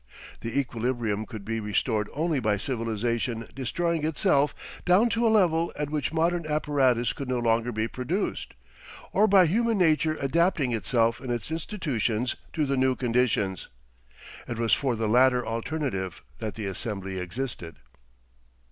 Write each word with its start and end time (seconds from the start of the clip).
The 0.39 0.57
equilibrium 0.59 1.27
could 1.27 1.45
be 1.45 1.59
restored 1.59 2.09
only 2.13 2.39
by 2.39 2.57
civilisation 2.57 3.47
destroying 3.53 4.03
itself 4.03 4.81
down 4.83 5.09
to 5.09 5.27
a 5.27 5.29
level 5.29 5.71
at 5.75 5.91
which 5.91 6.11
modern 6.11 6.43
apparatus 6.47 7.13
could 7.13 7.27
no 7.29 7.37
longer 7.37 7.71
be 7.71 7.87
produced, 7.87 8.55
or 9.13 9.27
by 9.27 9.45
human 9.45 9.77
nature 9.77 10.17
adapting 10.19 10.71
itself 10.71 11.21
in 11.21 11.29
its 11.29 11.51
institutions 11.51 12.35
to 12.53 12.65
the 12.65 12.77
new 12.77 12.95
conditions. 12.95 13.67
It 14.47 14.57
was 14.57 14.73
for 14.73 14.95
the 14.95 15.07
latter 15.07 15.45
alternative 15.45 16.23
that 16.39 16.55
the 16.55 16.65
assembly 16.65 17.19
existed. 17.19 17.75